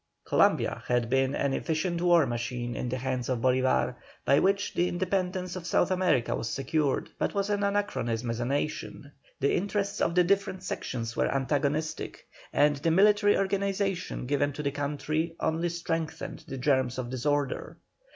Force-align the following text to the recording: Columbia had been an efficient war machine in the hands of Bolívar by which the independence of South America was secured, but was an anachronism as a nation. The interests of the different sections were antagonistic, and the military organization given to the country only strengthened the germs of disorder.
Columbia 0.25 0.81
had 0.87 1.11
been 1.11 1.35
an 1.35 1.53
efficient 1.53 2.01
war 2.01 2.25
machine 2.25 2.75
in 2.75 2.89
the 2.89 2.97
hands 2.97 3.29
of 3.29 3.37
Bolívar 3.37 3.93
by 4.25 4.39
which 4.39 4.73
the 4.73 4.87
independence 4.87 5.55
of 5.55 5.67
South 5.67 5.91
America 5.91 6.35
was 6.35 6.49
secured, 6.49 7.11
but 7.19 7.35
was 7.35 7.51
an 7.51 7.61
anachronism 7.61 8.31
as 8.31 8.39
a 8.39 8.45
nation. 8.45 9.11
The 9.39 9.53
interests 9.53 10.01
of 10.01 10.15
the 10.15 10.23
different 10.23 10.63
sections 10.63 11.15
were 11.15 11.31
antagonistic, 11.31 12.25
and 12.51 12.77
the 12.77 12.89
military 12.89 13.37
organization 13.37 14.25
given 14.25 14.53
to 14.53 14.63
the 14.63 14.71
country 14.71 15.35
only 15.39 15.69
strengthened 15.69 16.45
the 16.47 16.57
germs 16.57 16.97
of 16.97 17.11
disorder. 17.11 17.77